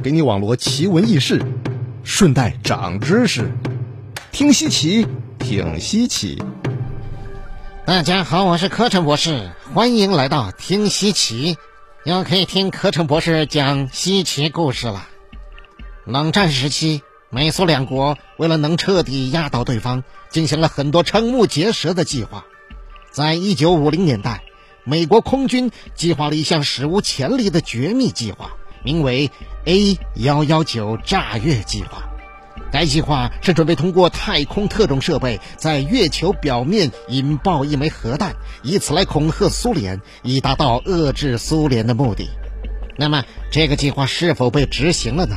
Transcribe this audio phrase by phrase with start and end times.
[0.00, 1.42] 给你网罗奇闻异事，
[2.04, 3.50] 顺带长知识。
[4.30, 5.04] 听稀奇，
[5.40, 6.40] 挺稀奇。
[7.84, 11.58] 大家好，我是柯晨博士，欢迎来到听稀奇，
[12.04, 15.08] 又可以听柯晨博士讲稀奇故事了。
[16.04, 22.44] 冷战时期，美苏两国为了能彻底压倒对方，进行了很多瞠目结舌的计划。
[23.10, 24.44] 在一九五零年代，
[24.84, 28.52] 美国空军计划了一项史无前例的绝密计划。
[28.84, 29.28] 名为
[29.68, 32.08] A 幺幺九炸月计划，
[32.72, 42.30] 该计划是准备通过太空特种设备在月球表面引爆一枚核弹，以此来恐吓苏联，以达到遏制苏联的目的。
[42.96, 45.36] 那么，这个计划是否被执行了呢？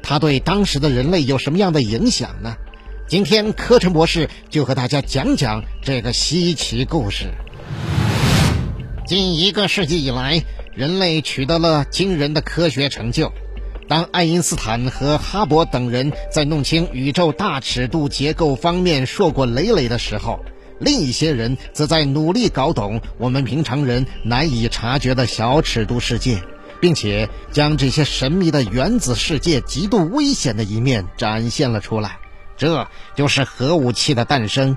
[0.00, 2.54] 它对当时的人类有什么样的影响呢？
[3.08, 7.34] 今天，柯晨博士就和大家讲讲这个稀奇故事。
[9.08, 10.44] 近一个世纪以来。
[10.74, 13.30] 人类取得了惊人的科学成就。
[13.88, 20.40] 当爱因斯坦和哈勃等人在弄清宇宙大尺度结构方面硕果累累的时候，
[20.78, 26.42] 另一些人则在努力搞懂我们平常人难以察觉的小尺度世界，
[26.80, 32.18] 并且将这些神秘的原子世界极度危险的一面展现了出来。
[32.56, 34.76] 这就是核武器的诞生。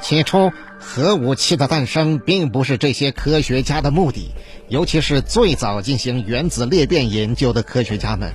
[0.00, 4.30] 起初，核武器的诞生并不是这些科学家的目的，
[4.68, 8.32] 尤其是最早进行原子裂变研究的科学家们。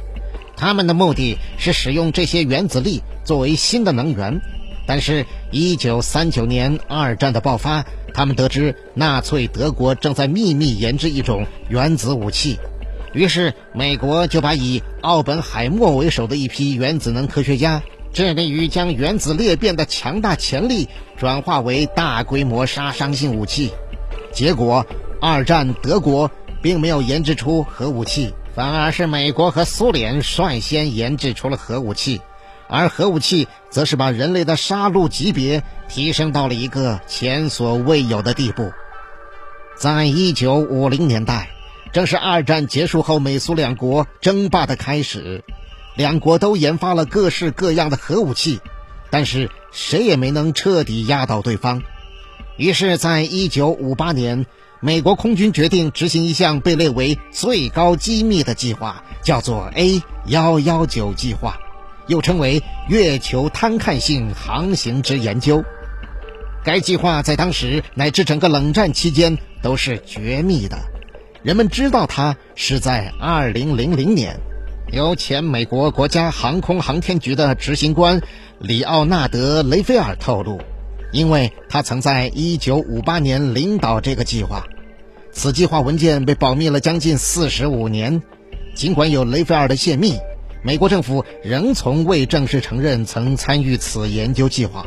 [0.58, 4.42] 他们的目的是使用这些原子力作为新的能源。
[4.88, 12.60] 但是，1939年二战的爆发，他们得知纳粹德国正在秘密研制一种原子武器，
[13.14, 17.82] 于是美国就把以奥本海默为首的一批原子能科学家。
[18.14, 23.72] 致力于将原子裂变的强大潜力转化为大规模杀伤性武器，
[24.34, 24.86] 结果，
[25.22, 26.30] 二战德国
[26.62, 32.22] 并没有研制出核武器，反而是美国和苏联率先研制出了核武器，
[32.68, 38.72] 而核武器则是把人类的杀戮级别提升到了一个前所未有的地步。
[39.78, 41.50] 在一九五零年代，
[41.94, 45.44] 正是二战结束后美苏两国争霸的开始。
[45.96, 48.60] 两国都研发了各式各样的核武器，
[49.10, 51.84] 但是谁也没能彻底压倒对方。
[52.58, 54.46] 于是，在一九五八年，
[54.80, 61.58] 美国空军决定执行一项被列为最高机密的计划，叫做 A 幺幺九计划，
[62.08, 65.64] 又称为月球探看性航行之研究。
[66.64, 70.78] 该计划在当时乃至整个冷战期间都是绝密的，
[71.42, 74.40] 人们知道它是在二零零零年。
[74.92, 78.22] 由前美国国家航空航天局的执行官
[78.60, 80.60] 里奥纳德·雷菲尔透露，
[81.14, 84.66] 因为他曾在1958年领导这个计划，
[85.32, 88.22] 此计划文件被保密了将近45年。
[88.76, 90.18] 尽管有雷菲尔的泄密，
[90.62, 94.86] 美国政府仍从未正式承认曾参与此研究计划。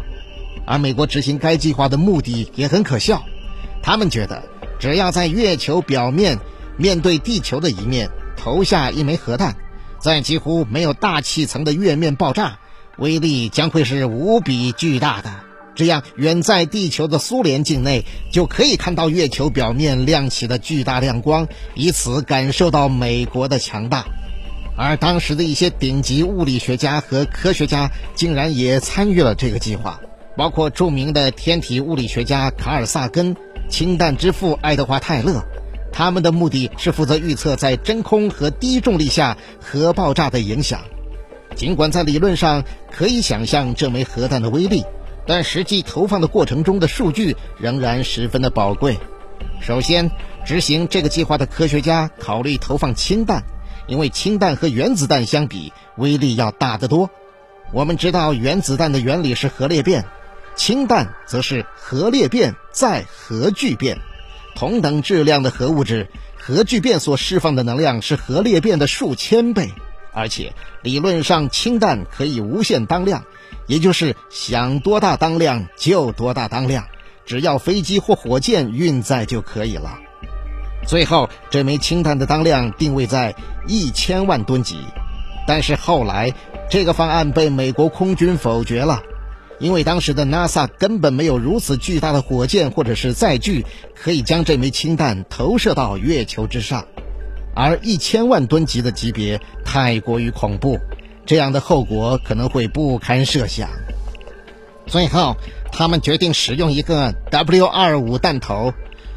[0.67, 3.23] 而美国执行该计划的目的也很可笑，
[3.83, 4.43] 他们觉得
[4.79, 6.39] 只要在月球表面
[6.77, 9.57] 面对地球的一面投下一枚核弹。
[10.05, 12.59] 在几乎没有大气层的月面爆炸，
[12.99, 15.33] 威力将会是无比巨大的。
[15.75, 24.05] 这样，远在地球的苏联境内就可以看到月球表面亮起的巨大亮光，以此感受到美国的强大。
[24.77, 29.99] 而当时的一些顶级物理学家和科学家竟然也参与了这个计划，
[30.37, 33.35] 包括著名的天体物理学家卡尔·萨根、
[33.71, 35.43] 氢弹之父爱德华·泰勒。
[35.95, 40.81] 他们的目的是负责预测在真空和低重力下核爆炸的影响。
[41.55, 44.83] 尽管在理论上可以想象这枚核弹的威力，
[45.25, 48.99] 但实际投放的过程中的数据仍然十分的宝贵。
[49.61, 50.11] 首先，
[50.45, 53.45] 执行这个计划的科学家考虑投放氢弹，
[53.87, 57.09] 因为氢弹和原子弹相比威力要大得多。
[57.73, 60.05] 我们知道原子弹的原理是核裂变，
[60.57, 63.97] 氢弹则是核裂变再核聚变。
[64.55, 69.73] 同等质量的核物质，核聚变所释放的能量是核裂变的数千倍，
[70.13, 73.25] 而且理论上氢弹可以无限当量，
[73.67, 76.87] 也就是想多大当量就多大当量，
[77.27, 79.99] 只要飞机或火箭运载就可以了。
[80.87, 83.35] 最后，这枚氢弹的当量定位在
[83.67, 84.77] 一千万吨级，
[85.47, 86.33] 但是后来
[86.71, 89.03] 这个方案被美国空军否决了。
[89.59, 93.65] 因为当时的 NASA 根本没有如此巨大的火箭或者是载具，
[93.95, 96.87] 可以将这枚氢弹投射到月球之上，
[97.55, 100.79] 而一千万吨级的级别太过于恐怖，
[101.25, 103.69] 这样的后果可能会不堪设想。
[104.87, 105.37] 最后，
[105.73, 108.75] 他们决定使用一个 W-25 弹头，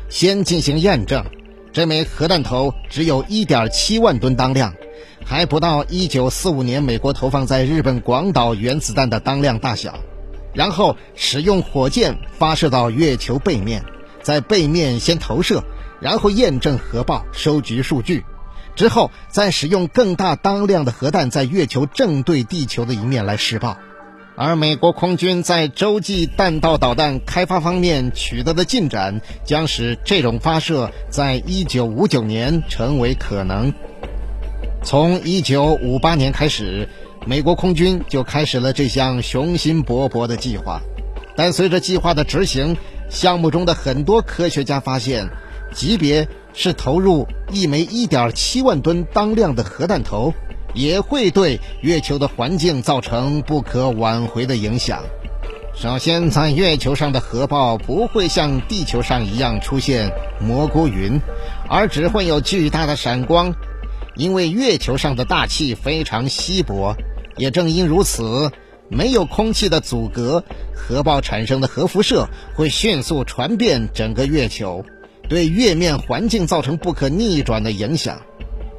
[0.08, 1.26] 先进行验证。
[1.74, 4.74] 这枚核弹头只有一点七万吨当量，
[5.26, 10.00] 还不到1945年美国投放在日本广岛原子弹的当量大小，
[10.58, 13.86] 然后使用火箭发射到月球背面，
[14.24, 15.64] 在背面先投射，
[16.02, 18.26] 然后验证核爆，收集数据，
[18.76, 23.78] 之后再使用更大当量的核弹在月球正对地球的一面来试爆。
[24.36, 33.74] 而美国空军在洲际弹道导弹开发方面取得的进展，将使这种发射在一九五九年成为可能。
[34.84, 36.90] 从一九五八年开始，
[37.28, 40.80] 美国空军就开始了这项雄心勃勃的计划。
[41.36, 42.78] 但随着计划的执行，
[43.10, 45.30] 项目中的很多科学家发现，
[45.74, 50.34] 级别是投入一枚1.7万吨当量的核弹头。
[50.74, 55.02] 也会对月球的环境造成不可挽回的影响。
[55.74, 61.20] 首先，在月球上的核爆不会像地球上一样出现蘑菇云，
[61.68, 63.56] 而只会有巨大的闪光，
[64.16, 66.96] 因为月球上的大气非常稀薄。
[67.38, 68.52] 也正因如此，
[68.90, 70.44] 没有空气的阻隔，
[70.76, 74.84] 核爆产生的核辐射会迅速传遍整个月球，
[75.30, 78.22] 对月面环境造成不可逆转的影响。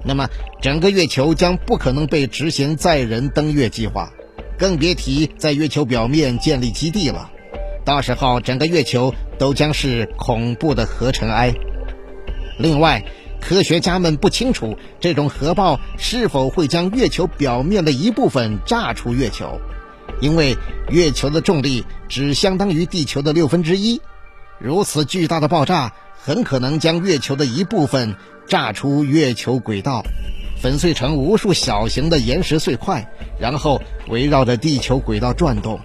[0.04, 0.28] 那么，
[0.62, 4.12] 整个月球将不可能被执行载人登月计划，
[4.58, 7.30] 更别提在月球表面建立基地了。
[7.84, 11.52] 到时候，整个月球都将是恐怖的核尘埃。
[12.58, 13.04] 另外，
[13.48, 19.58] 科学家们不清楚这种核爆是否会将月球表面的一部分炸出月球，
[20.20, 20.54] 因为
[20.90, 24.02] 月球的重力只相当于地球的六分之一。
[24.58, 28.14] 如此巨大的爆炸，很可能将月球的一部分。
[28.46, 30.02] 炸出月球轨道，
[30.60, 33.10] 粉碎成无数小型的岩石碎块，
[33.40, 35.80] 然后围绕着地球轨道转动。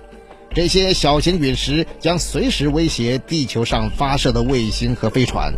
[0.54, 5.54] 这些小型陨石将随时威胁地球上发射的卫星和飞船，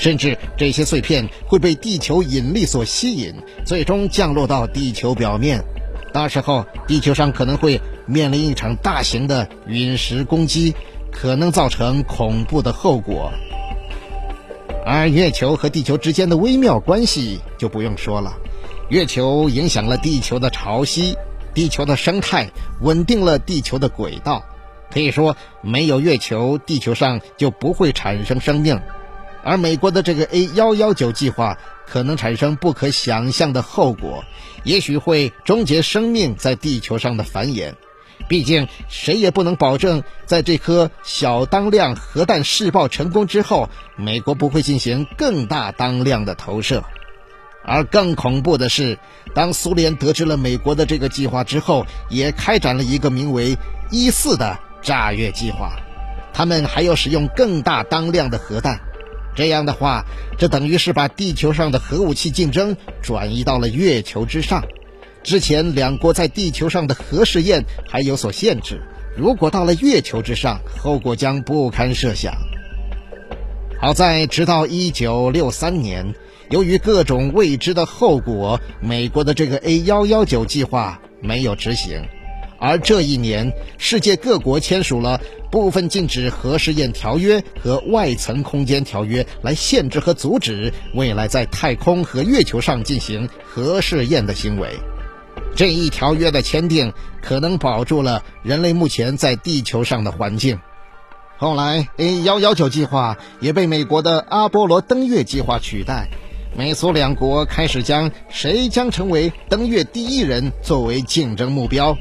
[0.00, 3.34] 甚至这些碎片会被地球引力所吸引，
[3.66, 5.62] 最终降落到地球表面。
[6.10, 10.74] 到时候，地球上可能会面临一场大型的陨石攻击，
[11.12, 13.30] 可能造成恐怖的后果。
[14.86, 18.32] 而月球和地球之间的微妙关系就不用说了，
[18.88, 21.14] 月球影响了地球的潮汐，
[21.52, 22.48] 地球的生态
[22.80, 24.42] 稳定了地球的轨道。
[24.90, 28.80] 可以说，没有月球，地球上就不会产生生命。
[29.42, 31.56] 而美国的这个 A 幺幺九计划
[31.86, 34.24] 可能产生不可想象的后果，
[34.64, 37.72] 也许会终结生命在地球上的繁衍。
[38.28, 46.84] 毕竟，谁也不能保证，在这颗小当量核弹试爆成功之后，美国不会进行更大当量的投射。
[47.64, 48.98] 而更恐怖的是，
[49.34, 53.56] 当苏联得知了美国的这个计划之后，也开展了一个名为
[53.90, 55.72] “一四”的炸月计划。
[56.32, 58.80] 他们还要使用更大当量的核弹。
[59.34, 60.04] 这样的话，
[60.38, 64.64] 这等于是把地球上的核武器竞争转移到了月球之上。
[65.22, 68.82] 之前两国在地球上的核试验还有所限制，
[69.16, 72.34] 如果到了月球之上，后果将不堪设想。
[73.80, 76.14] 好在直到1963年，
[76.50, 82.02] 由于各种未知的后果，美国的这个 A 幺幺九计划没有执行。
[82.60, 85.20] 而这一年，世界各国签署了
[85.50, 94.78] 部分禁止核试验条约和外层空间条约，来限制和阻止未来在太空和月球上进行核试验的行为。
[95.56, 96.92] 这一条约的签订
[97.22, 100.60] 可能保住了人类目前在地球上的环境。
[101.38, 106.08] 后来，A 幺幺九计划也被美国的阿波罗登月计划取代。
[106.54, 111.96] 美苏两国开始将谁将成为登月第一人作为竞争目标。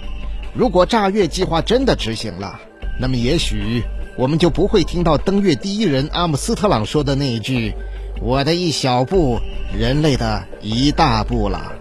[0.54, 2.60] 如果炸月计划真的执行了，
[3.00, 3.84] 那么也许
[4.18, 7.74] 我们就不会听到登月第一人阿姆斯特朗说的那一句
[8.22, 9.40] ：“我的一小步，
[9.78, 11.74] 人类的一大步了。”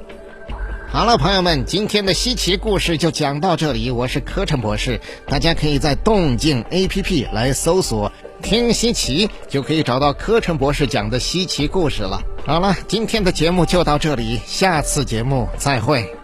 [0.91, 3.91] 好了，朋友们，今天的稀奇故事就讲到这里。
[3.91, 8.11] 我是柯晨博士，大家可以在动静 APP 来搜索
[8.43, 12.23] “听稀奇”，就可以找到柯晨博士讲的稀奇故事了。
[12.47, 16.18] 好了，今天的节目就到这里，下次节目再会。